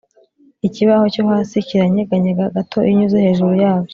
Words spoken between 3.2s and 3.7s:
hejuru